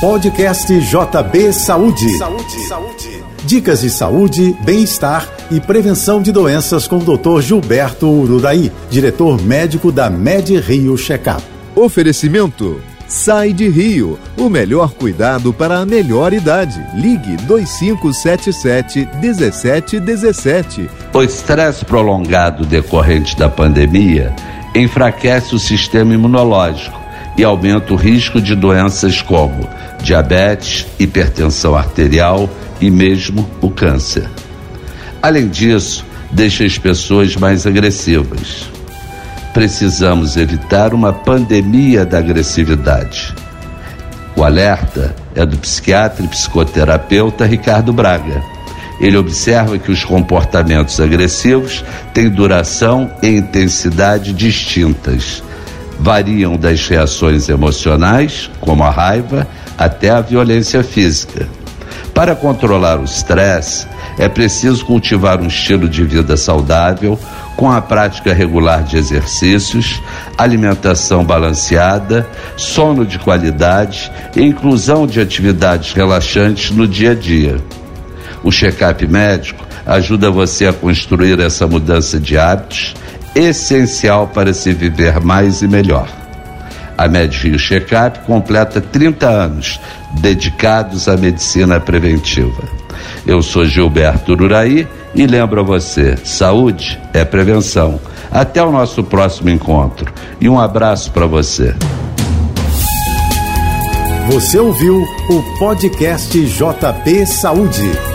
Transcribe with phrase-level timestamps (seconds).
[0.00, 2.16] Podcast JB Saúde.
[2.16, 2.60] Saúde.
[2.66, 3.24] Saúde.
[3.44, 7.42] Dicas de saúde, bem-estar e prevenção de doenças com o Dr.
[7.42, 11.42] Gilberto Urudaí, diretor médico da Med Rio Checkup.
[11.76, 16.82] Oferecimento Sai de Rio, o melhor cuidado para a melhor idade.
[16.94, 20.88] Ligue 2577 1717.
[21.12, 24.34] O estresse prolongado decorrente da pandemia
[24.74, 29.68] enfraquece o sistema imunológico e aumenta o risco de doenças como
[30.02, 32.48] diabetes, hipertensão arterial
[32.80, 34.28] e mesmo o câncer.
[35.22, 38.70] Além disso, deixa as pessoas mais agressivas.
[39.52, 43.34] Precisamos evitar uma pandemia da agressividade.
[44.36, 48.42] O alerta é do psiquiatra e psicoterapeuta Ricardo Braga.
[49.00, 51.84] Ele observa que os comportamentos agressivos
[52.14, 55.42] têm duração e intensidade distintas.
[56.00, 59.46] Variam das reações emocionais, como a raiva,
[59.76, 61.46] até a violência física.
[62.14, 63.86] Para controlar o estresse,
[64.18, 67.18] é preciso cultivar um estilo de vida saudável,
[67.54, 70.00] com a prática regular de exercícios,
[70.38, 72.26] alimentação balanceada,
[72.56, 77.58] sono de qualidade e inclusão de atividades relaxantes no dia a dia.
[78.42, 82.94] O check-up médico ajuda você a construir essa mudança de hábitos
[83.34, 86.08] essencial para se viver mais e melhor.
[86.96, 89.80] A Med Rio Checkup completa 30 anos
[90.20, 92.62] dedicados à medicina preventiva.
[93.26, 97.98] Eu sou Gilberto Ururaí e lembro a você: saúde é prevenção.
[98.30, 101.74] Até o nosso próximo encontro e um abraço para você.
[104.30, 108.09] Você ouviu o podcast JP Saúde.